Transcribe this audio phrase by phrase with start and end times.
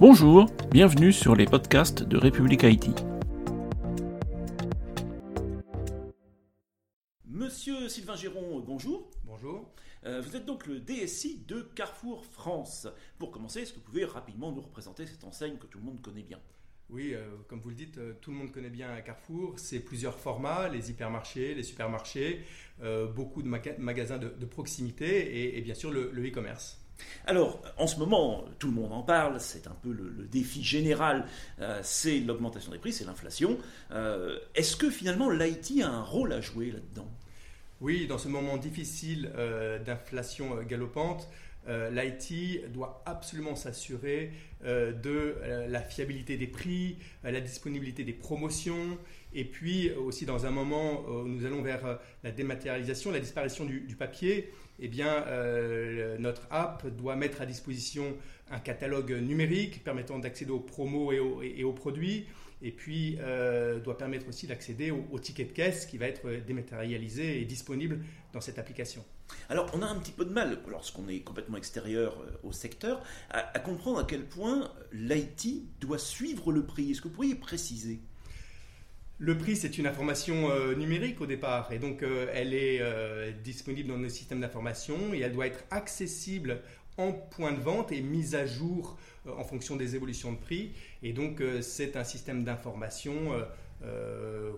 [0.00, 2.94] Bonjour, bienvenue sur les podcasts de République Haïti.
[7.24, 9.10] Monsieur Sylvain Géron, bonjour.
[9.24, 9.68] Bonjour.
[10.06, 12.86] Euh, vous êtes donc le DSI de Carrefour France.
[13.18, 16.00] Pour commencer, est-ce que vous pouvez rapidement nous représenter cette enseigne que tout le monde
[16.00, 16.38] connaît bien?
[16.90, 19.54] Oui, euh, comme vous le dites, euh, tout le monde connaît bien Carrefour.
[19.56, 22.44] C'est plusieurs formats, les hypermarchés, les supermarchés,
[23.16, 26.87] beaucoup de magasins de, proximité et, bien sûr le e-commerce.
[27.26, 31.26] Alors, en ce moment, tout le monde en parle, c'est un peu le, défi général,
[31.60, 33.58] euh, c'est l'augmentation des prix, c'est l'inflation.
[33.92, 37.08] Euh, est-ce que finalement l'IT a un rôle à jouer là-dedans?
[37.80, 41.28] Oui, dans ce moment difficile euh, d'inflation galopante,
[41.68, 44.30] l'IT doit absolument s'assurer
[44.64, 45.36] de
[45.68, 48.98] la fiabilité des prix, la disponibilité des promotions,
[49.34, 53.96] et puis aussi dans un moment où nous allons vers la dématérialisation, la disparition du
[53.96, 54.50] papier,
[54.80, 58.16] eh euh, notre app doit mettre à disposition
[58.50, 62.26] un catalogue numérique permettant d'accéder aux promos et aux, produits,
[62.62, 67.40] et puis euh, doit permettre aussi d'accéder au, ticket de caisse qui va être dématérialisé
[67.40, 68.00] et disponible
[68.32, 69.04] dans cette application.
[69.50, 73.02] Alors, on a un petit peu de mal, lorsqu'on est complètement extérieur euh, au secteur,
[73.30, 76.90] à comprendre à quel point l'IT doit suivre le prix.
[76.90, 78.00] Est-ce que vous pourriez préciser?
[79.20, 83.32] Le prix, c'est une information euh, numérique au départ, et donc euh, elle est euh,
[83.32, 86.60] disponible dans nos systèmes d'information et elle doit être accessible
[86.98, 90.72] en point de vente et mise à jour en fonction des évolutions de prix.
[91.02, 93.32] Et donc c'est un système d'information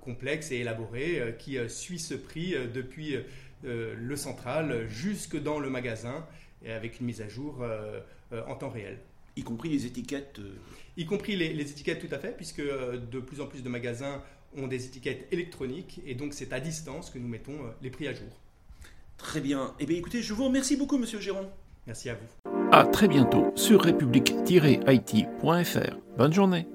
[0.00, 3.16] complexe et élaboré qui suit ce prix depuis
[3.62, 6.26] le central jusque dans le magasin
[6.64, 7.64] et avec une mise à jour
[8.32, 8.98] en temps réel.
[9.36, 10.40] Y compris les étiquettes
[10.96, 14.22] Y compris les, les, étiquettes, tout à fait, puisque de plus en plus de magasins
[14.56, 18.08] ont des étiquettes électroniques et donc c'est à distance que nous mettons euh, les prix
[18.08, 18.28] à jour.
[19.16, 19.74] Très bien.
[19.78, 21.50] Eh bien écoutez, je vous remercie beaucoup Monsieur Géron.
[21.86, 22.26] Merci à vous.
[22.72, 25.96] À très bientôt sur république-it.fr.
[26.18, 26.66] Bonne journée.